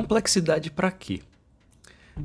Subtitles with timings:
[0.00, 1.20] Complexidade para quê?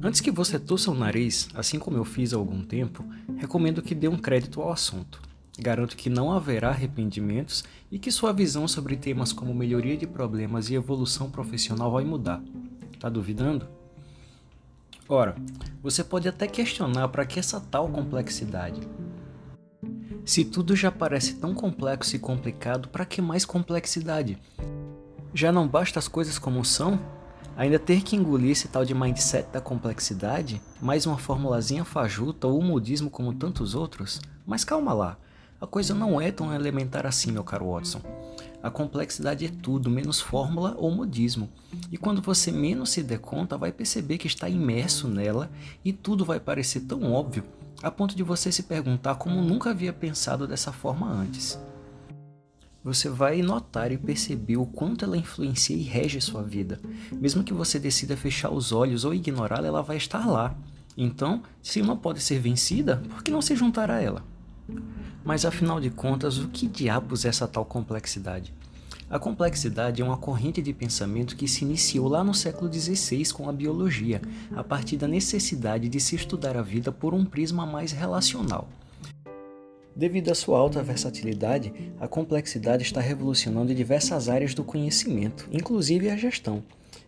[0.01, 3.03] Antes que você torça o nariz, assim como eu fiz há algum tempo,
[3.35, 5.21] recomendo que dê um crédito ao assunto.
[5.59, 10.69] Garanto que não haverá arrependimentos e que sua visão sobre temas como melhoria de problemas
[10.69, 12.41] e evolução profissional vai mudar.
[12.97, 13.67] Tá duvidando?
[15.09, 15.35] Ora,
[15.83, 18.79] você pode até questionar para que essa tal complexidade.
[20.23, 24.37] Se tudo já parece tão complexo e complicado, para que mais complexidade?
[25.33, 26.97] Já não basta as coisas como são?
[27.57, 30.61] Ainda ter que engolir esse tal de mindset da complexidade?
[30.81, 34.19] Mais uma formulazinha fajuta ou modismo como tantos outros?
[34.45, 35.17] Mas calma lá,
[35.59, 38.01] a coisa não é tão elementar assim, meu caro Watson.
[38.61, 41.49] A complexidade é tudo, menos fórmula ou modismo.
[41.89, 45.49] E quando você menos se der conta, vai perceber que está imerso nela
[45.83, 47.43] e tudo vai parecer tão óbvio
[47.81, 51.59] a ponto de você se perguntar como nunca havia pensado dessa forma antes.
[52.85, 56.79] Você vai notar e perceber o quanto ela influencia e rege sua vida.
[57.11, 60.55] Mesmo que você decida fechar os olhos ou ignorá-la, ela vai estar lá.
[60.95, 64.23] Então, se não pode ser vencida, por que não se juntar a ela?
[65.23, 68.53] Mas afinal de contas, o que diabos é essa tal complexidade?
[69.09, 73.49] A complexidade é uma corrente de pensamento que se iniciou lá no século XVI com
[73.49, 74.21] a biologia,
[74.55, 78.69] a partir da necessidade de se estudar a vida por um prisma mais relacional.
[79.95, 86.17] Devido à sua alta versatilidade, a complexidade está revolucionando diversas áreas do conhecimento, inclusive a
[86.17, 86.61] gestão.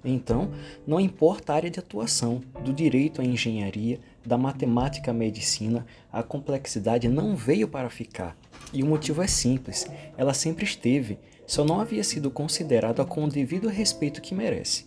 [0.05, 0.51] Então,
[0.85, 6.23] não importa a área de atuação, do direito à engenharia, da matemática à medicina, a
[6.23, 8.37] complexidade não veio para ficar.
[8.71, 13.29] E o motivo é simples: ela sempre esteve, só não havia sido considerada com o
[13.29, 14.85] devido respeito que merece.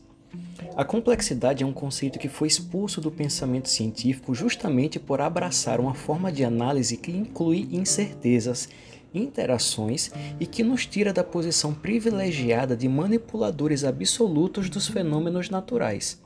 [0.77, 5.95] A complexidade é um conceito que foi expulso do pensamento científico justamente por abraçar uma
[5.95, 8.69] forma de análise que inclui incertezas,
[9.13, 16.21] interações e que nos tira da posição privilegiada de manipuladores absolutos dos fenômenos naturais.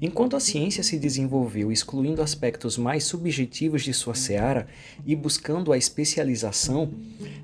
[0.00, 4.66] Enquanto a ciência se desenvolveu excluindo aspectos mais subjetivos de sua seara
[5.04, 6.90] e buscando a especialização,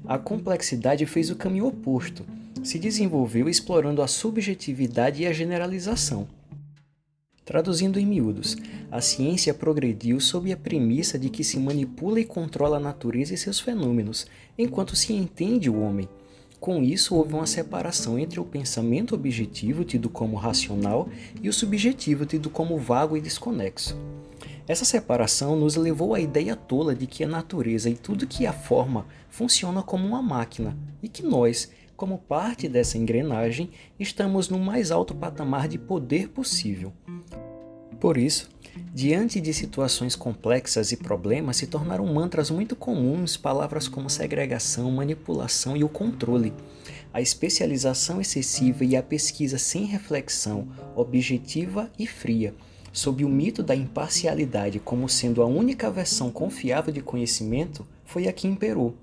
[0.07, 2.25] a complexidade fez o caminho oposto,
[2.63, 6.29] se desenvolveu explorando a subjetividade e a generalização.
[7.45, 8.57] Traduzindo em miúdos,
[8.91, 13.37] a ciência progrediu sob a premissa de que se manipula e controla a natureza e
[13.37, 16.09] seus fenômenos, enquanto se entende o homem.
[16.61, 21.09] Com isso, houve uma separação entre o pensamento objetivo, tido como racional,
[21.43, 23.99] e o subjetivo, tido como vago e desconexo.
[24.69, 28.53] Essa separação nos levou à ideia tola de que a natureza e tudo que a
[28.53, 31.69] forma funciona como uma máquina, e que nós,
[32.03, 36.93] como parte dessa engrenagem, estamos no mais alto patamar de poder possível.
[38.01, 38.49] Por isso,
[38.93, 45.77] diante de situações complexas e problemas, se tornaram mantras muito comuns palavras como segregação, manipulação
[45.77, 46.53] e o controle.
[47.15, 52.53] A especialização excessiva e a pesquisa sem reflexão, objetiva e fria,
[52.93, 58.33] sob o mito da imparcialidade como sendo a única versão confiável de conhecimento, foi a
[58.33, 58.97] que imperou.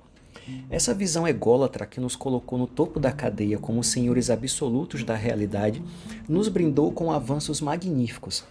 [0.70, 5.82] Essa visão ególatra que nos colocou no topo da cadeia como senhores absolutos da realidade
[6.28, 8.44] nos brindou com avanços magníficos,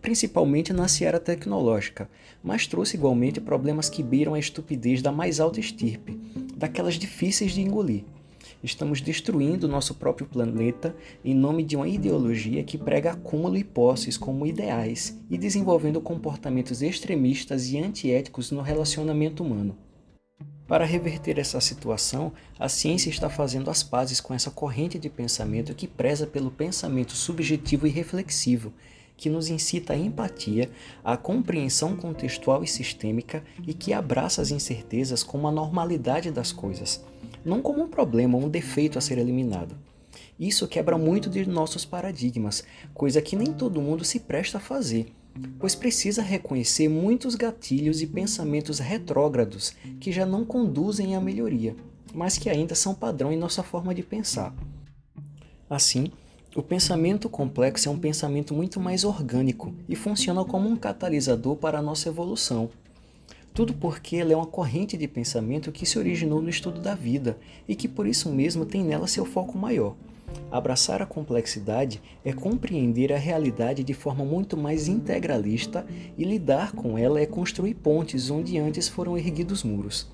[0.00, 2.10] principalmente na seara tecnológica,
[2.42, 6.20] mas trouxe igualmente problemas que beiram a estupidez da mais alta estirpe,
[6.56, 8.04] daquelas difíceis de engolir.
[8.62, 10.94] Estamos destruindo nosso próprio planeta
[11.24, 16.82] em nome de uma ideologia que prega acúmulo e posses como ideais e desenvolvendo comportamentos
[16.82, 19.76] extremistas e antiéticos no relacionamento humano.
[20.66, 25.74] Para reverter essa situação, a ciência está fazendo as pazes com essa corrente de pensamento
[25.74, 28.72] que preza pelo pensamento subjetivo e reflexivo,
[29.14, 30.70] que nos incita à empatia,
[31.04, 37.04] à compreensão contextual e sistêmica e que abraça as incertezas como a normalidade das coisas,
[37.44, 39.76] não como um problema ou um defeito a ser eliminado.
[40.40, 42.64] Isso quebra muito de nossos paradigmas,
[42.94, 45.12] coisa que nem todo mundo se presta a fazer
[45.58, 51.74] pois precisa reconhecer muitos gatilhos e pensamentos retrógrados que já não conduzem à melhoria,
[52.12, 54.54] mas que ainda são padrão em nossa forma de pensar.
[55.68, 56.10] Assim,
[56.54, 61.78] o pensamento complexo é um pensamento muito mais orgânico e funciona como um catalisador para
[61.78, 62.70] a nossa evolução.
[63.54, 67.38] Tudo porque ele é uma corrente de pensamento que se originou no estudo da vida
[67.68, 69.94] e que por isso mesmo tem nela seu foco maior.
[70.50, 75.86] Abraçar a complexidade é compreender a realidade de forma muito mais integralista
[76.18, 80.10] e lidar com ela é construir pontes onde antes foram erguidos muros.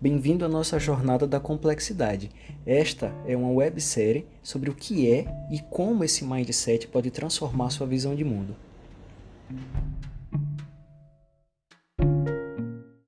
[0.00, 2.30] Bem-vindo à nossa jornada da complexidade.
[2.66, 7.86] Esta é uma websérie sobre o que é e como esse mindset pode transformar sua
[7.86, 8.56] visão de mundo.